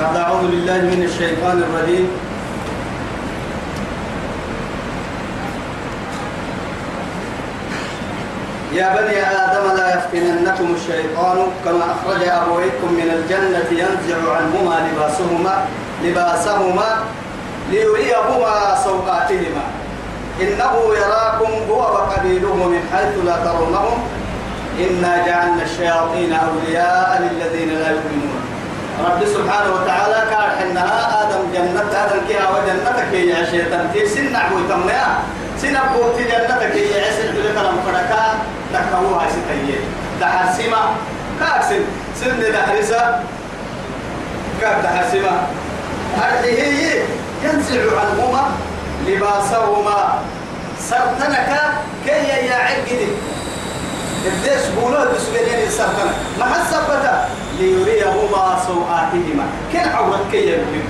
بعد 0.00 0.16
أعوذ 0.16 0.42
بالله 0.50 0.80
من 0.92 1.02
الشيطان 1.04 1.56
الرجيم. 1.62 2.08
يا 8.72 8.88
بني 8.96 9.20
آدم 9.20 9.76
لا 9.76 9.86
يفتننكم 9.96 10.74
الشيطان 10.74 11.38
كما 11.64 11.84
أخرج 11.92 12.22
أبويكم 12.24 12.88
من 12.92 13.08
الجنة 13.16 13.68
ينزع 13.68 14.18
عنهما 14.36 14.76
لباسهما 14.88 15.54
لباسهما 16.04 16.88
ليريهما 17.70 18.54
سوقاتهما 18.84 19.64
إنه 20.40 20.72
يراكم 20.96 21.52
هو 21.68 21.80
وقبيله 21.80 22.54
من 22.54 22.80
حيث 22.92 23.14
لا 23.24 23.36
ترونهم. 23.44 23.98
إنا 24.80 25.26
جعلنا 25.26 25.62
الشياطين 25.62 26.32
أولياء 26.32 27.08
للذين 27.22 27.70
لا 27.78 27.88
يؤمنون. 27.90 28.31
رب 29.00 29.24
سبحانه 29.24 29.70
وتعالى 29.74 30.18
قال 30.34 30.50
إنها 30.62 31.22
آدم 31.22 31.42
جنة 31.54 31.90
آدم 32.04 32.20
كيها 32.28 32.46
وجنتك 32.50 33.12
يا 33.12 33.44
شيطان. 33.50 33.90
تيسن 33.92 34.32
نعبو 34.32 34.56
تمنيا 34.68 35.06
سنبو 35.58 36.12
جنتك 36.18 36.74
يا 36.76 37.06
عسل. 37.06 37.32
بلك 37.32 37.56
لمفركا 37.56 38.24
دكهوها 38.74 39.26
ستية. 39.30 39.80
دحرسما 40.20 40.82
كاكسن 41.40 41.82
سن. 42.20 42.52
دحرسا 42.52 43.24
كاب 44.60 44.82
دحرسما 44.82 45.34
هذه 46.20 46.58
ينزع 47.44 47.82
عنهما 48.00 48.44
لباسهما. 49.06 50.22
سرتنك 50.80 51.50
كي 52.06 52.10
يا 52.10 52.58
عقدي 54.22 54.34
الدش 54.36 54.66
بولو 54.80 54.98
بسوينين 55.14 55.70
سرتنك 55.70 56.14
ما 56.38 56.44
حسبت 56.44 57.10
ليريهما 57.58 58.62
سوآتهما 58.66 59.46
كن 59.72 59.88
عورت 59.88 60.30
كي 60.30 60.36
يبين 60.36 60.84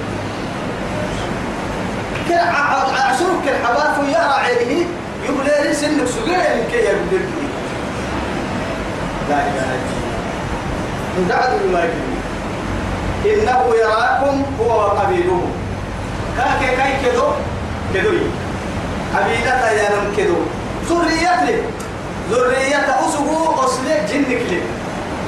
كن 2.29 2.35
عشرك 2.35 3.37
كن 3.45 3.67
حباف 3.67 4.09
يا 4.09 4.19
راعيه 4.19 4.87
يبلي 5.29 5.69
لي 5.69 5.75
سنك 5.75 6.07
سوغين 6.09 6.65
كي 6.71 6.79
يبين 6.79 7.27
لا 9.29 9.37
إله 9.37 9.69
إلا 9.75 10.05
الله. 11.19 11.29
بعد 11.29 11.51
ما 11.73 11.85
إنه 13.25 13.75
يراكم 13.81 14.43
هو 14.61 14.81
وقبيله 14.81 15.43
كاكي 16.37 16.77
كاي 16.77 16.93
كدو؟ 17.05 17.29
كدوي. 17.95 18.21
عبيدة 19.15 19.71
يا 19.71 19.91
نم 19.91 20.17
كدو. 20.17 20.37
ذرية 20.89 21.45
لي 21.45 21.63
ذرية 22.31 23.07
أسقو 23.07 23.65
أصلي 23.65 23.95
جنك 24.09 24.43
لي 24.51 24.61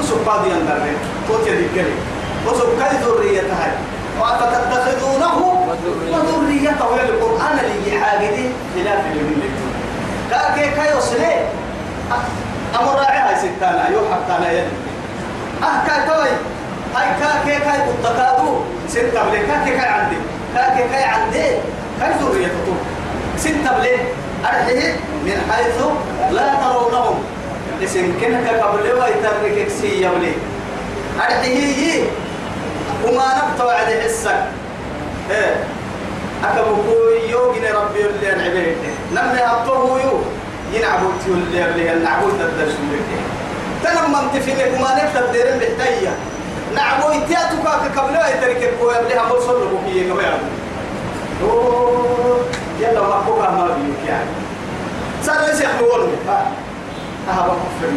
أسق 0.01 0.19
قاضي 0.27 0.53
أندر 0.53 0.79
توتي 1.29 1.51
ذكري 1.51 1.95
أسق 2.47 2.79
كاي 2.79 2.97
ذرية 3.05 3.41
هاي 3.41 3.73
وأفتتخذونه 4.21 5.37
وذريته. 5.69 6.85
القرآن 7.05 7.59
اللي 7.59 7.97
يحاجدي 7.97 8.47
خلاف 8.75 9.01
الملك 9.13 9.55
كأكي 10.31 10.71
كاي 10.71 10.99
أصلي 10.99 11.35
أمر 12.81 12.95
راعي 12.95 13.19
هاي 13.19 13.37
ستانا. 13.37 13.89
يو 13.89 14.01
حتى 14.13 14.55
يد. 14.55 14.69
أه 15.63 15.87
كاي 15.87 16.07
توي. 16.09 16.31
هاي 16.95 17.09
كأكي 17.21 17.65
كاي 17.65 17.79
قطتادو 17.89 18.61
ستة 18.89 19.23
بلي 19.31 19.47
كأكي 19.47 19.71
كاي 19.71 19.89
عندي. 19.89 20.17
كأكي 20.55 20.89
كاي 20.89 21.05
عندي. 21.05 21.47
كاي 22.01 22.13
ذرية 22.21 22.47
تطور 22.47 22.81
ستة 23.37 23.79
بلي 23.79 23.97
أرحيه 24.45 24.93
من 25.25 25.39
حيث 25.51 25.79
لا 26.33 26.55
ترونهم. 26.55 27.25
اسم 27.85 28.13
كنك 28.21 28.49
قبل 28.49 28.93
ويترك 28.93 29.69
سي 29.69 30.03
يبلي 30.03 30.33
أرحيه 31.21 32.03
وما 33.05 33.27
نبتو 33.39 33.69
على 33.69 34.03
حسك 34.03 34.45
إيه 35.31 35.55
أكبكو 36.45 36.95
يوغن 37.31 37.65
ربي 37.75 38.01
اللي 38.07 38.33
العبيد 38.33 38.77
لما 39.13 39.41
يهبطوه 39.41 40.01
يو. 40.03 40.19
ينعبوا 40.73 41.11
تيو 41.25 41.35
اللي 41.35 41.61
يبلي 41.61 41.93
النعبوا 41.93 42.31
تدرسوا 42.31 42.89
لك 42.93 43.11
تنم 43.85 44.13
منتفينك 44.13 44.71
وما 44.77 44.91
نبتو 45.05 45.25
الديرين 45.25 45.59
بحتايا 45.59 46.13
نعبوا 46.75 47.13
يتياتك 47.15 47.99
قبل 47.99 48.17
ويترك 48.17 48.73
الكو 48.73 48.91
يبلي 48.91 49.21
هم 49.21 49.31
وصلوا 49.31 49.69
بكي 49.79 50.01
كبيرا 50.01 50.39
يلا 52.81 53.01
ما 53.01 53.21
بوكا 53.27 53.51
ما 53.51 53.65
بيوك 53.67 54.09
يعني. 54.09 54.44
صار 55.27 55.47
ليس 55.47 55.61
يحلوون 55.61 56.01
أهبا 57.29 57.53
كفر 57.53 57.89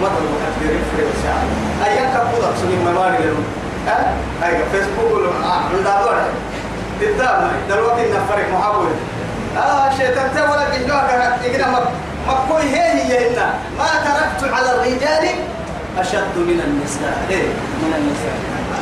تلو 0.00 0.28
كثير 0.46 0.70
يفرق 0.76 1.06
وسعى 1.10 1.44
أيام 1.92 2.08
كبودا 2.14 2.48
سنين 2.62 2.84
ما 2.84 2.92
ماري 2.92 3.24
لهم 3.24 3.44
ها؟ 3.86 4.12
أيوة 4.44 4.66
فيسبوك 4.72 5.12
ولا 5.12 5.28
عند 5.46 5.84
دور 5.84 6.18
قدام 7.00 7.50
دلوقتي 7.68 8.02
نفرق 8.02 8.46
محاول 8.54 8.88
آه 9.56 9.90
شيطان 9.98 10.30
تولى 10.36 10.66
كده 11.52 11.66
ما 11.70 11.80
مكوي 12.28 12.62
هي 12.62 13.02
هي 13.02 13.28
هنا 13.34 13.54
ما 13.78 13.84
تركت 14.04 14.52
على 14.54 14.74
الرجال 14.74 15.28
أشد 15.98 16.36
من 16.36 16.60
النساء. 16.66 17.26
إيه؟ 17.30 17.48
من 17.82 17.92
النساء. 17.98 18.36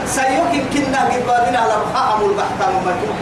سيمكن 0.07 0.65
كنا 0.75 1.05
قد 1.05 1.27
بابنا 1.27 1.59
على 1.59 1.73
رحاهم 1.85 2.31
البحث 2.31 2.69
ومكتوب 2.69 3.17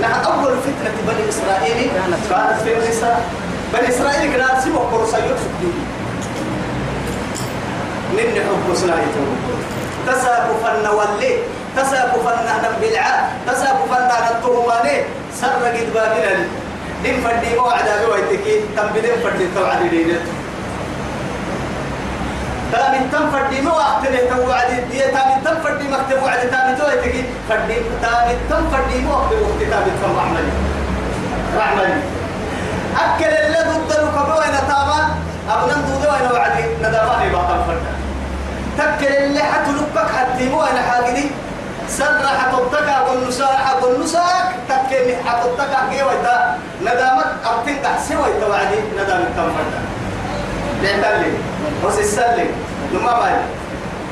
نحن 0.00 0.20
أول 0.24 0.52
فتنة 0.66 0.96
بني 1.08 1.28
إسرائيل 1.28 1.90
كانت 2.30 2.60
في 2.64 2.70
النساء 2.72 3.20
بني 3.72 3.88
إسرائيل 3.88 4.32
كانت 4.32 4.60
سوى 4.64 4.82
قرصة 4.92 5.18
يكسب 5.18 5.52
من 8.12 8.28
حب 8.46 8.74
سلايته 8.74 9.26
تساقفن 10.06 10.86
ولي 10.88 11.32
تساقفن 11.76 12.46
بالعاء 12.80 13.32
تساقفن 13.46 14.10
التهماني. 14.30 14.96
سر 15.40 15.46
قد 15.46 15.94
بابنا 15.94 16.46
دين 17.02 17.20
فردي 17.24 17.56
موعد 17.56 17.88
بويتكي 18.06 18.60
تنبدين 18.76 19.16
فردي 19.24 19.46
توعد 19.54 19.82
ليلته 19.92 20.39
تم 23.12 23.30
فردي 23.30 23.60
ما 23.60 23.72
وقت 23.72 24.02
له 24.06 24.20
توعد 24.36 24.70
دي 24.90 24.98
تامي 24.98 25.34
تم 25.44 25.56
فردي 25.64 25.84
مكتب 25.88 26.22
وعد 26.22 26.38
تامي 26.50 26.76
تو 26.76 26.84
تجي 27.02 27.24
فردي 27.48 27.74
تامي 28.02 28.34
تم 28.50 28.62
فردي 28.72 28.98
ما 29.04 29.10
وقت 29.16 29.32
وقت 29.32 29.60
تامي 29.70 29.90
تم 30.02 30.16
رحمني 30.18 30.52
رحمني 31.58 32.00
أكل 33.04 33.24
اللي 33.46 33.58
ضد 33.58 33.90
الكبر 33.92 34.38
وين 34.40 34.56
تاما 34.68 35.00
أبنا 35.50 35.74
ضد 35.74 36.06
وين 36.06 36.32
وعد 36.32 36.52
ندماني 36.82 37.28
بطل 37.34 37.60
فردا 37.66 37.92
تكل 38.78 39.06
اللي 39.06 39.40
حتلقك 39.42 40.10
حتى 40.16 40.48
مو 40.48 40.62
أنا 40.62 40.82
حاجدي 40.82 41.30
سر 41.88 42.26
حتطك 42.40 42.88
والنساء 43.08 43.78
والنساء 43.82 44.52
تكل 44.68 45.28
حتطك 45.28 45.70
كي 45.90 46.02
ويدا. 46.02 46.56
ندامك 46.82 47.26
أبتين 47.46 47.82
تحسي 47.82 48.16
ويدا 48.16 48.46
وعدي 48.46 48.76
ندام 48.96 49.24
تم 49.36 49.48
فردا 49.56 49.80
لعتلي 50.82 51.32
السلم 52.00 52.48
لما 52.92 53.12
ما 53.20 53.42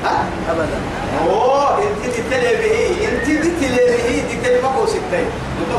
ها؟ 0.04 0.24
أبدا. 0.50 0.78
أوه 1.24 1.78
انت 1.78 2.14
تتلي 2.14 2.52
به. 2.56 3.08
انت 3.08 3.26
تتلي 3.26 3.86
به. 3.86 4.22
تتلي 4.30 4.62
ما 4.62 4.68
هو 4.68 4.86
ستين 4.86 5.26
انت 5.60 5.70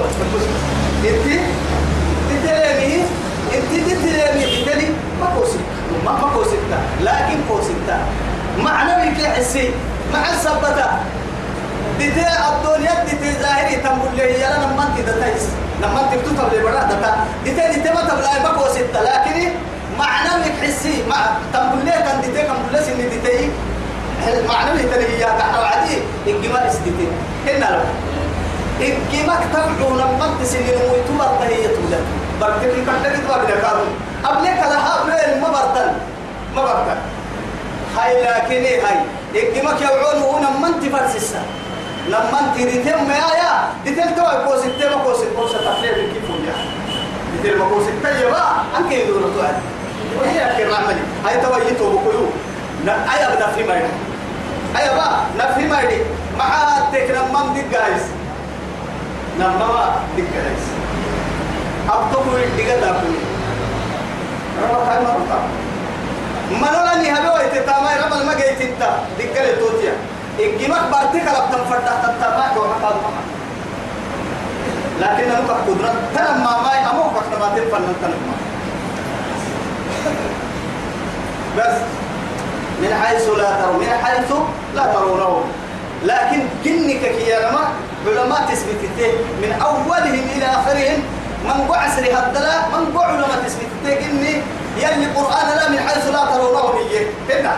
تتلي 2.29 2.69
به. 2.79 3.03
انت 3.55 3.71
تتلي 3.87 4.25
به. 4.35 4.63
تتلي 4.65 4.87
ما 5.19 5.27
هو 5.35 5.45
ستة 5.45 6.03
ما 6.05 6.11
هو 6.11 6.43
ستة 6.43 6.79
لكن 7.01 7.37
هو 7.51 7.61
ستة 7.61 7.97
معنى 8.63 9.11
بك 9.11 9.25
حسي. 9.25 9.71
مع 10.13 10.29
السبتة 10.29 10.87
دتي 11.99 12.25
الدنيا 12.49 12.93
دتي 13.03 13.31
ظاهري. 13.41 13.75
تقول 13.75 14.11
لي 14.17 14.33
يلا 14.33 14.57
لما 14.63 14.83
انت 14.87 15.09
دتايس. 15.09 15.45
لما 15.81 15.99
انت 16.01 16.13
بتطلب 16.19 16.53
لي 16.53 16.63
برا 16.63 16.83
دتا. 16.83 17.25
دتي 17.45 17.79
دتي 17.79 17.89
ما 17.93 18.01
تبلا 18.01 18.43
ما 18.43 18.49
هو 18.49 18.67
ستة 18.69 19.01
لكن 19.01 19.51
معنى 19.99 20.29
لك 20.45 20.53
حسي 20.63 21.03
مع 21.09 21.15
تقول 21.53 21.89
كان 21.89 22.21
دتي 22.21 22.41
كان 22.41 22.55
بقول 22.71 22.83
سن 22.85 22.97
دتي 22.97 23.49
معنى 24.47 24.71
لي 24.77 24.83
تلي 24.83 25.19
يا 25.19 25.27
تحت 25.27 25.55
عادي 25.55 25.97
الجمال 26.27 26.57
استدتي 26.67 27.07
هنا 27.47 27.65
لو. 27.65 27.81
الجمال 28.81 29.37
تبعو 29.53 29.89
لما 29.95 30.43
سن 30.43 30.57
المويتو 30.57 31.13
برتهي 31.19 31.67
تولد 31.67 32.03
برتهي 32.41 32.71
كتك 32.71 33.15
تبغى 33.27 33.61
كارو 33.61 33.85
قبلك 34.23 34.59
لها 34.71 34.93
برين 35.03 35.41
ما 35.41 35.49
برتن. 35.49 35.91
ما 36.55 36.61
برتن. 36.61 36.97
هاي 37.97 38.13
لكن 38.23 38.85
هاي. 38.85 38.97
الجمال 39.35 39.81
يوعون 39.81 40.43
هنا 40.43 40.49
ما 40.59 40.67
انت 40.67 40.83
فرسسا 40.95 41.41
لما 42.07 42.39
انت 42.39 42.57
دتم 42.61 43.11
يا 43.11 43.29
يا 43.41 43.51
دتل 43.85 44.15
تو 44.15 44.23
كوس 44.47 44.63
التما 44.65 45.03
كوس 45.03 45.17
كوس 45.35 45.51
تفليه 45.51 46.13
كيف 46.13 46.25
وجه 46.29 46.55
دتل 47.43 47.57
ما 47.59 47.65
كوس 47.69 47.83
التجربة 47.87 48.41
أنك 48.77 48.91
يدور 48.91 49.21
تو 49.21 49.41
وهي 50.21 50.51
أكل 50.51 50.71
رحمني 50.71 51.01
هاي 51.25 51.37
تويته 51.41 51.85
بقيو 51.93 52.25
أي 52.87 53.27
أبدا 53.27 53.47
في 53.55 53.63
مايدي 53.63 53.87
أي 54.77 54.89
أبا 54.89 55.07
نفي 55.39 55.67
مايدي 55.67 56.01
مع 56.39 56.49
تك 56.93 57.11
نمم 57.11 57.53
دي 57.53 57.61
جايز 57.71 58.03
نمم 59.39 59.61
دي 60.15 60.21
جايز 60.21 60.63
أبتو 61.89 62.19
كل 62.19 62.57
دي 62.57 62.63
جدا 62.63 62.91
كل 63.01 63.15
رب 64.63 64.87
هاي 64.89 64.99
مرتا 65.03 65.39
منولا 66.51 66.95
نهبه 66.95 67.33
ويتتامي 67.33 67.93
رب 68.05 68.13
المجيء 68.21 68.53
تنتا 68.59 68.99
دي 69.17 69.23
جايز 69.35 69.59
توتيا. 69.59 69.93
إجمعك 70.39 70.81
بارتك 70.91 71.25
لابتم 71.25 71.63
فردا 71.69 71.93
تتابع 72.03 72.57
وحكام 72.57 72.97
لكن 75.01 75.31
أنا 75.31 75.53
قدرة. 75.67 75.93
ترى 76.15 76.31
ما 76.43 76.53
ماي 76.65 76.79
أمو 76.91 77.03
فكرة 77.03 77.39
ما 77.39 77.49
تنفع 77.55 77.77
نتنفع 77.77 78.48
بس 81.59 81.75
من 82.81 82.93
حيث 83.03 83.27
لا 83.29 83.61
ترون 83.61 83.79
من 83.79 83.89
حيث 84.03 84.31
لا 84.75 84.93
ترونه 84.93 85.43
لكن 86.03 86.41
جنك 86.65 87.03
يا 87.27 87.39
لما 87.49 87.63
علماء 88.07 88.41
تثبت 88.51 88.81
من 89.41 89.51
أولهم 89.61 90.25
إلى 90.35 90.45
آخرهم 90.45 90.99
من 91.45 91.67
قع 91.69 91.77
عسر 91.77 92.01
هدلا 92.01 92.67
من 92.73 92.97
قع 92.97 93.05
علماء 93.05 93.43
تثبت 93.45 93.99
إني 94.05 94.41
يلي 94.77 95.05
قرآن 95.15 95.47
لا 95.57 95.69
من 95.69 95.79
حيث 95.79 96.07
لا 96.07 96.25
ترونه 96.25 96.73
هي 96.79 97.05
هنا. 97.29 97.57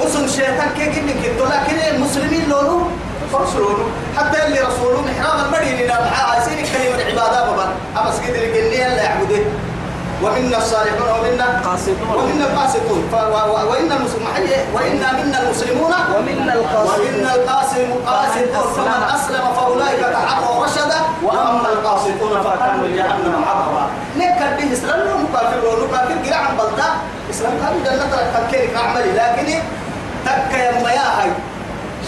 وسن 0.00 0.28
شيطان 0.28 0.68
كي 0.76 0.84
جنك 0.84 1.22
لكن 1.40 1.94
المسلمين 1.94 2.48
لونو؟ 2.48 2.80
فرسلونه 3.32 3.84
حتى 4.16 4.46
اللي 4.46 4.60
رسوله 4.60 5.00
محرام 5.00 5.44
المدينة. 5.44 5.86
لا 5.86 6.16
عايزين 6.30 6.56
كلمة 6.56 7.04
عبادة 7.04 7.46
بابا 7.46 7.72
أما 7.98 8.10
سكت 8.10 8.36
الجنية 8.36 8.88
لا 8.88 9.02
يعبده. 9.02 9.42
ومنا 10.22 10.58
الصالحون 10.58 11.10
ومنا 11.14 11.46
قاسطون. 11.64 12.16
ومنا 12.16 12.44
القاسطون. 12.48 13.00
وإن 13.70 13.92
المسلمين 13.92 14.48
وإنا 14.74 15.08
منا 15.12 15.38
المسلمون 15.42 15.92
ومنا 16.14 16.52
القاسطون. 16.54 17.00
ومنا 17.00 17.34
القاسم 17.34 17.88
قاسطون 18.06 18.66
فمن 18.76 19.02
أسلم 19.16 19.44
فأولئك 19.56 20.00
تحروا 20.00 20.64
رشدا 20.64 21.00
وأما 21.22 21.68
القاسطون 21.72 22.32
فكانوا 22.44 22.86
لجهنم 22.86 23.44
حطبا. 23.48 23.84
نكر 24.16 24.48
به 24.56 24.72
إسلام 24.72 25.00
مكافر 25.24 25.60
ونكافر 25.68 26.16
قرع 26.24 26.50
بلدا 26.58 26.88
إسلام 27.30 27.52
كان 27.62 27.74
جنة 27.84 28.16
تفكيرك 28.34 28.76
عملي 28.76 29.12
لكن 29.12 29.48
تك 30.26 30.52
يا 30.54 30.72
مياهي 30.84 31.30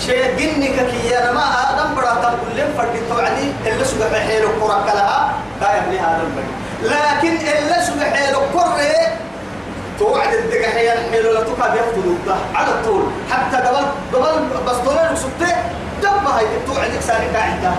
شيء 0.07 0.25
جنك 0.39 0.77
كي 0.91 1.09
يا 1.09 1.33
ما 1.33 1.45
آدم 1.71 1.95
برا 1.97 2.15
تقول 2.23 2.51
لهم 2.57 2.71
فرد 2.79 2.95
توعدي 3.09 3.53
اللي 3.67 3.85
سبح 3.85 4.13
حيلو 4.27 4.49
قرى 4.61 4.79
كلها. 4.87 5.33
دايم 5.61 5.85
لي 5.91 5.99
هذا 6.01 6.23
البيت 6.27 6.51
لكن 6.83 7.37
اللي 7.37 7.83
سبح 7.87 8.15
حيلو 8.15 8.39
قرى 8.39 8.89
توعد 9.99 10.35
الدقة 10.35 10.71
حيل 10.71 11.13
حيلو 11.13 11.33
لا 11.33 11.41
تقع 11.41 11.69
بيقتلوا 11.69 12.17
على 12.55 12.69
الطول. 12.69 13.03
حتى 13.31 13.57
قبل 13.57 13.87
قبل 14.15 14.45
بس 14.67 14.77
طول 14.77 15.19
سبته 15.19 15.55
دب 16.03 16.27
هاي 16.27 16.47
توعدك 16.67 17.01
ساري 17.01 17.27
قاعدة. 17.27 17.73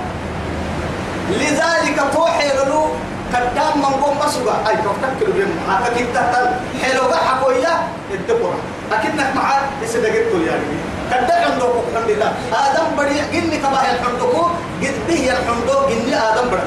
لذلك 1.30 2.04
توحي 2.13 2.48
له 2.48 2.92
قدام 3.34 3.78
من 3.78 4.04
قوم 4.04 4.18
بسوغا 4.18 4.56
أي 4.68 4.75
تفكر 4.75 5.31
بهم. 5.31 5.84
أكيد 5.86 6.07
تحتل 6.13 6.48
حلو 6.84 7.07
بقى 7.07 7.28
حكوية 7.28 7.74
الدبرة. 8.12 8.60
اكيدك 8.92 9.36
معاه. 9.36 9.62
لسه 9.84 10.00
دقيقته 10.00 10.40
يعني 10.48 10.63
قد 11.12 11.31
عندك 11.31 11.66
الحمد 11.92 12.10
لله. 12.10 12.34
آدم 12.54 12.88
بدي 12.98 13.40
جني 13.40 13.57
تبع 13.57 13.81
الحمدكو 13.81 14.44
قد 14.81 14.95
به 15.07 15.31
الحمدو 15.31 15.88
جني 15.90 16.16
آدم 16.16 16.48
بدي 16.48 16.63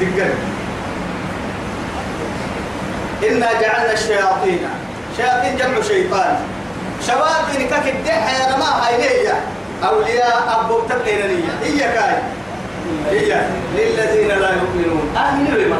تقدر. 0.00 0.34
إنا 3.22 3.48
جعلنا 3.60 3.92
الشياطين. 3.92 4.68
شياطين 5.16 5.56
جمع 5.56 5.82
شيطان. 5.88 6.36
شياطين 7.06 7.68
كك 7.68 7.86
يا 8.06 8.56
ما 8.56 8.86
هاي 8.86 9.28
أولياء 9.84 10.60
أبو 10.60 10.80
تبلينية 10.80 11.52
هي 11.62 11.78
كاي. 11.78 12.16
هي. 13.10 13.40
للذين 13.76 14.28
لا 14.28 14.50
يؤمنون. 14.50 15.16
آمنوا 15.16 15.58
بما 15.58 15.78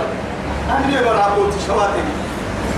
آمنوا 0.70 1.00
بما 1.00 1.12
رابوت 1.12 1.52
شياطين 1.66 2.04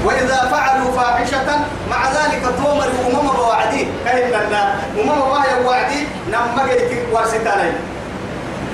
وإذا 0.04 0.48
فعلوا 0.52 0.92
فاحشة 0.92 1.48
مع 1.90 2.08
ذلك 2.08 2.42
تومر 2.56 2.88
أمم 3.06 3.28
بوعدي. 3.32 3.88
كهنا 4.04 4.74
أمم 5.00 5.20
وهي 5.20 5.64
وعدي 5.64 6.06
نما 6.28 6.66
جيت 6.68 6.90
ورستانين 7.12 7.74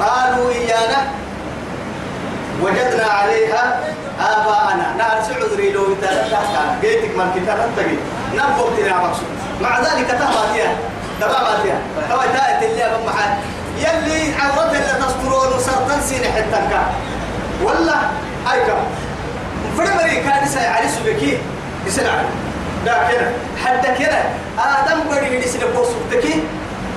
قالوا 0.01 0.51
إيانا 0.51 0.99
وجدنا 2.63 3.05
عليها 3.05 3.81
آباءنا. 4.21 4.95
نار 4.99 5.23
سعودري 5.29 5.73
لو 5.73 5.95
تحت 6.03 6.81
جيتك 6.83 7.17
من 7.17 7.29
كتاب 7.37 7.59
تجي 7.77 7.99
نبض 8.35 8.77
تنا 8.79 8.97
مقصود 8.97 9.29
مع 9.63 9.81
ذلك 9.81 10.11
ما 10.11 10.53
فيها 10.53 10.75
تبع 11.21 12.27
تأتي 12.27 12.67
اللي 12.73 12.85
أبو 12.87 13.05
محل 13.07 13.31
يلي 13.79 14.33
عورته 14.41 14.73
اللي 14.73 15.05
تسترون 15.07 15.57
وسرطان 15.57 16.01
سين 16.01 16.25
حتى 16.25 16.81
ولا 17.65 17.95
أيكا 18.53 18.75
فرمري 19.77 20.17
كان 20.17 20.45
يسأل 20.45 20.73
علي 20.73 20.89
سبكي. 20.89 21.39
يسأل 21.87 22.11
علي. 22.11 22.29
دا 22.87 22.93
كده 23.13 23.31
حتى 23.65 24.05
كده 24.05 24.19
آدم 24.59 25.01
بدي 25.11 25.45
يسأل 25.45 25.69
بوسطكي 25.77 26.43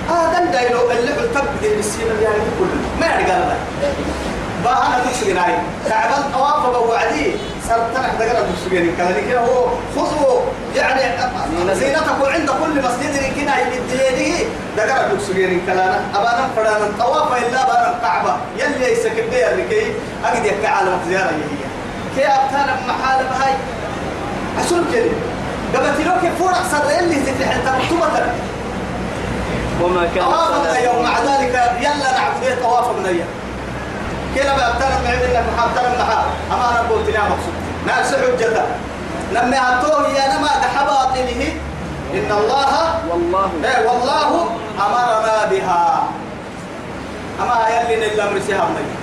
آدم 0.10 0.52
دايلو 0.52 0.92
اللي 0.92 1.12
بالتبدي 1.12 1.76
بالسينة 1.76 2.14
يعني 2.24 2.44
كله. 2.60 2.78
ما 3.00 3.06
يعني 3.06 3.32
قال 3.32 3.56
باها 4.64 5.02
تسجن 5.12 5.38
هاي 5.38 5.54
كعبان 5.90 6.24
طواف 6.34 6.78
بوعدي 6.78 7.32
سرتنا 7.68 8.08
حتى 8.08 8.30
قرأ 8.30 8.40
تسجن 8.56 8.96
كذلك 8.98 9.24
كده 9.30 9.40
هو 9.40 9.68
خذوا 9.96 10.42
يعني 10.76 11.02
زينتكم 11.76 12.26
عند 12.26 12.50
كل 12.50 12.80
مسجد 12.84 13.34
كده 13.38 13.54
يديه 14.10 14.46
ده 14.78 14.84
قرأ 14.84 15.16
تسجن 15.18 15.62
كلانا 15.66 16.02
أبانا 16.16 16.48
فرانا 16.56 16.88
طواف 17.00 17.38
إلا 17.38 17.66
بانا 17.66 17.96
الكعبة. 17.98 18.36
يلي 18.58 18.92
يسكب 18.92 19.30
بيها 19.32 19.56
لكي 19.56 19.94
أجد 20.26 20.46
يكا 20.46 20.68
عالم 20.70 21.00
زيارة 21.10 21.30
هي. 21.30 21.66
كي 22.16 22.28
أبتانا 22.28 22.76
محال 22.88 23.26
بهاي 23.26 23.54
أسلوب 24.66 24.86
كده 24.94 25.06
قبل 25.76 26.04
تلوك 26.04 26.34
فورك 26.40 26.56
صار 26.72 26.92
يلي 27.02 27.16
زي 27.16 27.46
حتى 27.46 27.72
مكتوبة 27.84 28.26
وما 29.84 30.08
كان 30.16 30.24
طوافنا 30.26 30.80
يوم 30.80 31.04
مع 31.04 31.20
ذلك. 31.20 31.62
يلا 31.82 32.12
نعبد. 32.12 32.62
طواف 32.64 32.88
من 33.00 33.06
أيام 33.06 33.28
كلا 34.36 34.56
بأبتنا 34.58 35.02
معي 35.04 35.26
إنك 35.26 35.44
محبتنا 35.58 35.90
معها 35.98 36.26
أما 36.52 36.70
أنا 36.70 36.90
قلت 36.90 37.10
لها 37.10 37.24
مقصود. 37.30 37.54
ناس 37.88 38.16
حجة. 38.16 38.66
لما 39.34 39.58
أعطوه 39.58 40.08
يا 40.08 40.38
نما 40.38 40.48
دحباطله 40.64 41.54
إن 42.14 42.32
الله 42.32 43.00
والله. 43.10 43.50
إيه 43.64 43.88
والله 43.88 44.46
أمرنا 44.80 45.46
بها. 45.52 46.04
أما 47.42 47.58
يلي 47.70 47.96
نلا 48.08 48.32
مرسيها 48.32 48.66
مني 48.66 48.94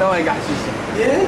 توا 0.00 0.16
يقحسيس 0.16 0.62
إيه؟ 0.96 1.22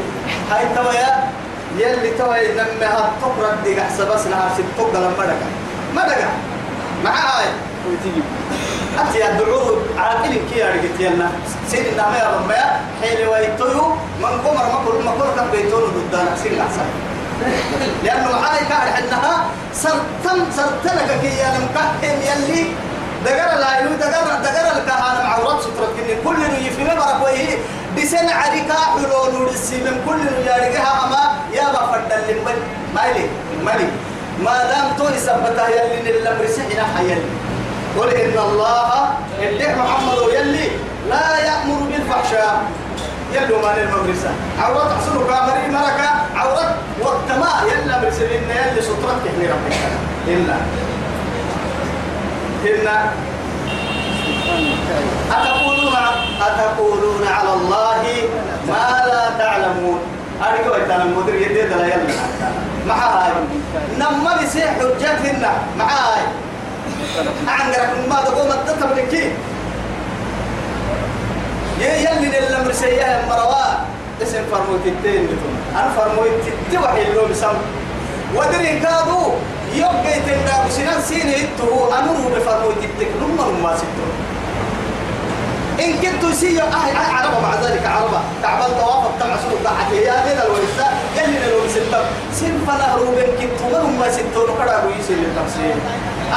هاي 0.50 0.64
توا 0.74 0.92
يا 0.92 1.30
يلي 1.78 2.10
توا 2.10 2.36
لما 2.36 2.86
هتقرأ 2.86 3.56
دي 3.64 3.80
قحسة 3.80 4.14
بس 4.14 4.26
نهار 4.26 4.50
ستوك 4.54 4.94
لما 4.94 5.10
دقا 5.26 5.46
ما 5.94 6.02
دقا 6.08 6.28
معاي 7.04 7.46
وتيجي 7.88 8.22
أتي 8.98 9.30
الدعوه 9.30 9.82
عاقل 9.98 10.34
كي 10.50 10.64
أرجت 10.64 11.00
يلا 11.00 11.28
سيد 11.70 11.86
النعمة 11.86 12.16
يا 12.16 12.80
حيل 13.02 13.28
ويتويو. 13.28 13.86
من 14.22 14.34
قمر 14.44 14.64
ما 14.72 14.78
كل 14.86 15.04
ما 15.04 15.12
كل 15.18 15.40
كم 15.40 15.50
بيتون 15.52 15.82
ضدنا 15.82 16.36
سيد 16.42 16.52
الأحسن 16.52 16.86
لأنه 18.04 18.40
معاي 18.40 18.58
كان 18.58 18.80
حنها 18.94 19.44
سرتم 19.74 20.38
سرتلك 20.56 21.20
كي 21.22 21.26
يا 21.38 21.50
مكهم 21.58 22.18
يلي. 22.28 22.66
دقر 23.24 23.58
لا 23.60 23.80
يلو 23.80 23.90
دقر 23.96 24.26
دقر 24.44 24.66
الكهانة 24.78 25.22
معورات 25.28 25.60
سترك 25.60 25.96
إن 25.98 26.16
كل 26.24 26.34
اللي 26.44 26.66
يفهم 26.66 26.86
برا 26.86 27.18
كويه 27.22 27.58
بسن 27.96 28.28
عريكا 28.28 28.74
حلول 28.74 29.48
السيم 29.48 30.02
كل 30.06 30.14
اللي 30.28 30.50
يارجها 30.50 31.04
أما 31.04 31.22
يا 31.52 31.66
بفرد 31.72 32.12
اللي 32.12 32.40
مالي 32.94 33.24
مالي. 33.64 33.88
ما 34.44 34.64
دام 34.64 34.96
تو 34.98 35.14
يثبتها 35.14 35.68
يلي 35.68 36.10
الأمر 36.10 36.46
سحنا 36.46 36.84
حيلي. 36.96 37.22
قل 37.98 38.08
إن 38.08 38.38
الله 38.38 39.14
اللي 39.42 39.68
محمد 39.76 40.18
يلي 40.34 40.68
لا 41.10 41.38
يأمر 41.38 41.80
بالفحشاء. 41.90 42.64
يلو 43.32 43.58
ما 43.58 43.76
المدرسة 43.76 44.30
عورت 44.62 44.90
أحسنوا 44.92 45.24
كامري 45.28 45.68
مركة 45.70 46.10
عورت 46.36 46.74
وقتما 47.00 47.52
يلا 47.70 48.00
مرسلين 48.02 48.42
يلي 48.42 48.82
سطرت 48.82 49.18
كحني 49.24 49.46
ربك. 49.46 49.76
إلا. 50.26 50.56
إلا. 52.64 52.96
أتقولون 55.30 55.96
أتقولون 56.40 57.28
على 57.28 57.52
الله 57.54 58.02
ما 58.68 59.02
لا 59.06 59.38
تعلمون. 59.38 59.98
أرجو 60.42 60.74
أن 60.74 61.00
المدير 61.00 61.34
يديد 61.34 61.70
لا 61.72 61.86
يلا. 61.86 62.14
معاي. 62.88 63.32
نما 63.98 64.42
بسيح 64.42 64.74
حجتهن 64.78 65.46
معاي. 65.78 66.22
أعنقرك 67.48 67.90
ما 68.08 68.16
تقوم 68.24 68.52
الدتم 68.52 68.90
لكي 68.96 69.32
يلي 71.80 72.28
للمر 72.40 72.72
سيئة 72.72 73.26
مروا 73.28 73.64
اسم 74.22 74.42
فرموت 74.52 74.86
التين 74.86 75.22
بتون 75.26 75.56
أنا 75.74 75.90
فرموت 75.96 76.26
التين 76.46 76.80
وحي 76.82 77.02
اللو 77.02 77.26
بسم 77.26 77.56
ودري 78.34 78.80
كادو. 78.80 79.32
يبقى 79.74 80.14
تندا 80.26 80.54
بسنان 80.66 81.02
سين 81.02 81.28
هتو 81.28 81.90
أمره 81.98 82.30
بفرموت 82.34 82.80
التين 82.82 83.08
نمر 83.20 83.50
ما 83.62 83.76
ستون 83.76 84.12
إن 85.80 85.92
كنت 86.02 86.34
سي 86.34 86.60
عربة. 86.60 87.40
مع 87.40 87.54
ذلك 87.62 87.86
عربة. 87.86 88.20
تعبان 88.42 88.70
توافق 88.80 89.12
تبع 89.20 89.36
سلوك 89.36 89.60
تحتي 89.64 89.96
يا 89.96 90.16
ذي 90.24 90.32
الورثة 90.32 90.86
يلي 91.16 91.50
لو 91.50 91.66
بسنتم 91.66 92.04
سن 92.32 92.54
فنهر 92.66 92.98
بين 93.16 93.30
كنت 93.40 93.60
ومن 93.74 93.98
ما 93.98 94.08
ستون 94.12 94.48
كدا 94.58 94.76
بيسي 94.86 95.14
للتفسير. 95.14 95.74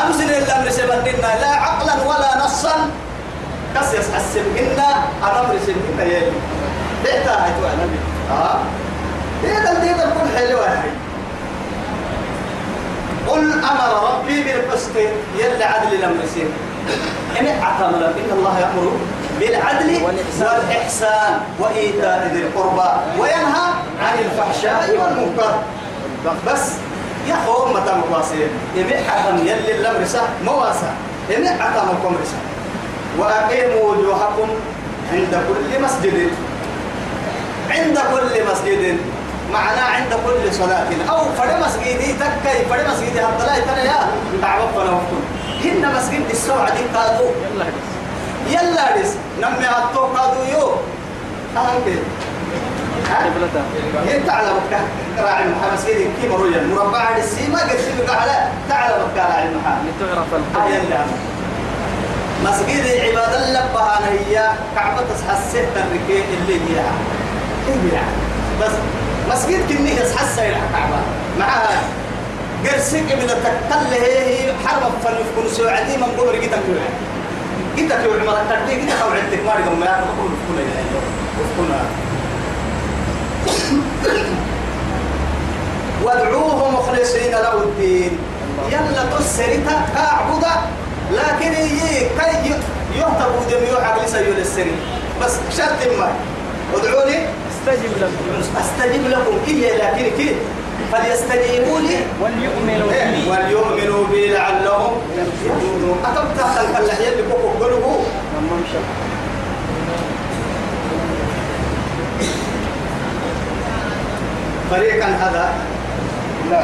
أمسن 0.05 0.29
الأمر 0.29 0.69
سبندنا 0.69 1.39
لا 1.41 1.47
عقلا 1.47 1.93
ولا 2.07 2.45
أصلا 2.45 2.71
كس 3.75 3.93
يسحسب 3.93 4.43
إنا 4.59 4.89
أنا 5.23 5.41
مرسل 5.47 5.75
إنا 5.93 6.03
يلي 6.03 6.31
بيتا 7.03 7.31
هاي 7.43 7.51
تو 7.61 7.67
النبي 7.73 7.99
آه. 8.31 8.59
ديدا 9.43 9.73
ديدا 9.79 10.05
كل 10.09 10.37
حلوة 10.37 10.65
هاي 10.67 10.89
قل 13.27 13.51
أمر 13.53 14.09
ربي 14.13 14.43
بالقسط 14.43 14.95
يلي 15.39 15.63
عدل 15.63 15.93
الأمرسين 15.93 16.49
إن 17.39 17.47
أعتمر 17.47 18.05
إن 18.05 18.29
الله 18.31 18.59
يأمر 18.59 18.91
بالعدل 19.39 20.03
والإحسان. 20.03 20.59
والإحسان 20.59 21.39
وإيتاء 21.59 22.31
ذي 22.33 22.41
القربى 22.41 22.89
وينهى 23.19 23.67
عن 24.01 24.17
الفحشاء 24.19 24.89
والمنكر. 24.99 25.59
بس 26.47 26.61
يا 27.27 27.33
أخو 27.33 27.65
أمة 27.65 27.97
مقاصين 27.97 28.49
يمي 28.75 28.97
حكم 29.07 29.37
يلي 29.37 29.71
الأمر 29.79 30.05
سه 30.05 30.21
مواسى. 30.45 30.91
يمي 31.29 31.49
حكمكم 31.49 32.15
رسا 32.21 32.39
وأقيموا 33.19 33.83
وجوهكم 33.91 34.49
عند 35.13 35.33
كل 35.47 35.83
مسجد. 35.83 36.31
عند 37.69 37.97
كل 37.97 38.33
مسجد. 38.51 38.97
معناه 39.53 39.87
عند 39.95 40.11
كل 40.25 40.53
صلاة. 40.53 40.87
أو 41.09 41.19
فد 41.37 41.51
مسجدي 41.65 42.13
تكي 42.13 42.65
فد 42.69 42.81
مسجدي 42.91 43.21
حتى 43.21 43.45
لا 43.45 43.57
يتنا 43.57 43.83
يا 43.83 43.99
دعوة 44.41 44.67
فنوكم 44.75 45.19
هن 45.63 45.93
مسجد 45.95 46.23
السوعة 46.29 46.69
دي 46.75 46.83
قادوا 46.97 47.31
يلا 48.49 48.95
رس 48.95 49.15
نمي 49.41 49.65
عطو 49.65 49.99
قادوا 49.99 50.45
يو. 50.45 50.71
هاكي 51.55 51.99
ها 53.17 53.63
هي 54.07 54.19
تعالى 54.27 54.49
مكة 54.49 54.79
راعي 55.23 55.43
المحا 55.43 55.73
مسجد 55.73 56.09
كي 56.21 56.27
مرويا 56.27 56.61
مربع 56.75 57.17
السيما 57.17 57.59
قد 57.59 57.69
سيبك 57.77 58.09
على 58.09 58.47
تعالى 58.69 58.95
مكة 59.05 59.27
راعي 59.27 59.43
المحا 59.49 59.81
لتعرف 59.85 60.27
يلا 60.71 60.99
مسجد 62.43 62.87
عباد 62.87 63.33
الله 63.41 63.65
بهانا 63.73 64.07
هي 64.09 64.49
كعبة 64.75 65.01
تحسه 65.01 65.65
تركي 65.75 66.23
اللي 66.41 66.55
هي 66.55 66.79
هي 67.67 68.01
بس 68.61 68.71
مسجد 69.31 69.59
كني 69.69 69.91
يسحس 69.91 70.39
إلى 70.39 70.57
كعبة 70.73 70.99
معها 71.39 71.81
قرسك 72.65 73.01
من 73.01 73.29
التكتل 73.29 74.03
هي 74.03 74.53
حرب 74.65 74.91
فن 75.03 75.13
يكون 75.13 75.51
سعدي 75.53 75.97
من 75.97 76.03
قبر. 76.03 76.35
جدا 76.35 76.57
كل 76.57 76.79
جدا 77.81 77.95
كل 77.95 78.25
ما 78.25 78.33
تكتي 78.49 78.75
جدا 78.81 78.93
كل 78.93 79.17
عندك. 79.17 79.39
ما 79.45 79.53
رجع 79.53 79.73
ما 79.79 79.85
يعرفون 79.85 80.29
كل 80.47 80.63
كل 81.57 81.73
وادعوه 86.03 86.71
مخلصين 86.71 87.31
له 87.31 87.63
الدين. 87.63 88.17
يلا 88.71 89.03
تسرتا 89.19 89.85
كعبدا 89.95 90.55
لكن 91.11 91.53
يي 91.53 91.99
كي 91.99 92.53
يهتب 92.95 93.31
ودم 93.37 93.63
يوحى 93.71 94.05
لسيول 94.05 94.37
السري. 94.37 94.75
بس 95.21 95.33
شرط 95.57 95.97
ما. 95.99 96.11
ادعوني. 96.75 97.17
استجب 97.51 97.91
لكم. 98.01 98.25
استجيب 98.61 99.07
لكم. 99.07 99.35
إيه 99.47 99.77
لكن 99.77 100.17
كي. 100.17 100.35
فليستجيبوا 100.91 101.79
لي. 101.79 101.97
وليؤمنوا 102.21 102.91
إيه، 102.91 103.05
بي. 103.11 103.29
وليؤمنوا 103.29 104.07
بي 104.07 104.27
لعلهم 104.27 104.93
يرشدون 105.17 105.97
أتبت 106.05 106.41
خلق 106.41 106.77
اللحية 106.79 107.09
اللي 107.09 107.23
كوكو 107.23 107.65
قلبوا 107.65 107.99
لما 108.33 108.55
مشى 108.63 108.77
فريقا 114.71 115.07
هذا؟ 115.07 115.53
لا. 116.51 116.61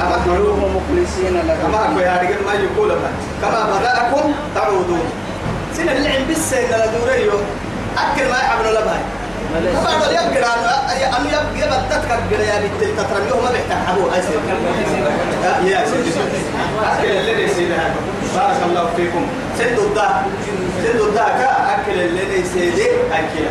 ادعوه 0.00 0.56
مخلصين 0.76 1.42
كما 1.62 1.84
أكو 1.84 1.98
يا 2.00 2.18
رجل 2.22 2.44
ما 2.46 2.52
يقول 2.52 2.88
لك 2.90 2.96
كما 3.42 3.66
بدأكم 3.78 4.32
تعودون. 4.54 5.04
سنة 5.76 5.92
اللي 5.92 6.08
عم 6.08 6.22
بس 6.30 6.52
إن 6.52 6.80
الدوريو 6.80 7.32
أكل 7.98 8.24
ما 8.30 8.36
يحملوا 8.36 8.70
لبهاي. 8.80 9.00
يبقى 9.56 10.54
أنا 10.54 10.92
أنا 10.92 11.28
يبقى 11.28 11.66
يبقى 11.66 11.80
تتكبر 11.90 12.40
يا 12.40 12.60
بنت 12.60 12.80
تترميه 13.00 13.42
ما 13.44 13.50
بيحتاج 13.52 13.78
حبوه 13.86 14.14
هاي 14.14 14.22
سيدي 14.22 15.70
يا 15.70 15.84
سيدي 15.86 16.10
أكل 16.82 17.10
اللي 17.10 17.44
يسيدها 17.44 17.94
بارك 18.36 18.56
الله 18.68 18.90
فيكم. 18.96 19.26
سدوا 19.58 19.84
الدها 19.84 20.22
سدوا 20.84 21.06
الدها 21.06 21.28
كأكل 21.28 22.00
اللي 22.00 22.40
يسيدي 22.40 22.86
أكله 23.12 23.50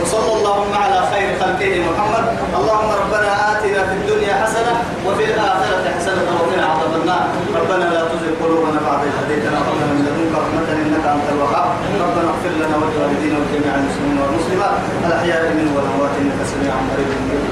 وصلى 0.00 0.32
اللهم 0.38 0.72
على 0.84 0.98
خير 1.12 1.28
خلقه 1.40 1.72
محمد. 1.88 2.24
اللهم 2.58 2.90
ربنا 3.02 3.30
آتنا 3.52 3.80
في 3.88 3.94
الدنيا 4.00 4.34
حسنة 4.42 4.72
وفي 5.06 5.24
الآخرة 5.30 5.84
حسنة 5.96 6.22
وقنا 6.38 6.66
عذاب 6.72 6.92
النار. 7.00 7.24
ربنا 7.60 7.84
لا 7.94 8.02
تزغ 8.10 8.32
قلوبنا 8.42 8.78
بعد 8.88 9.00
إذ 9.08 9.14
هديتنا 9.20 9.58
وهب 9.62 9.76
لنا 9.80 9.92
من 9.96 10.02
لدنك 10.06 10.32
رحمة 10.42 10.68
إنك 10.84 11.04
أنت 11.14 11.26
الوهاب. 11.34 11.68
ربنا 12.04 12.28
اغفر 12.32 12.52
لنا 12.62 12.74
ولوالدينا 12.80 13.36
ولجميع 13.40 13.72
المسلمين 13.80 14.16
والمسلمات. 14.22 14.74
الأحياء 15.06 15.42
منهم 15.58 15.72
والأموات 15.76 16.14
إنك 16.22 16.40
سميع 16.52 16.72
قريب 16.90 17.08
مجيب. 17.22 17.42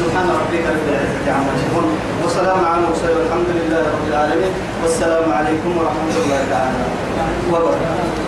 سبحان 0.00 0.26
ربك 0.38 0.64
رب 0.74 0.86
العزة 0.92 1.26
عما 1.36 1.52
يصفون. 1.56 1.86
وسلام 2.24 2.60
على 2.68 2.78
المرسلين 2.80 3.16
والحمد 3.18 3.50
لله 3.58 3.82
رب 3.94 4.04
العالمين. 4.10 4.52
والسلام 4.82 5.26
عليكم 5.38 5.70
ورحمة 5.78 6.14
الله 6.22 6.40
تعالى 6.52 6.80
وبركاته. 7.52 8.21